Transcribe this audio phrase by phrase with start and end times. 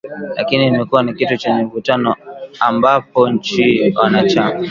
[0.35, 2.15] Lakini imekuwa ni kitu chenye mvutano
[2.59, 4.59] ambapo nchi wanachama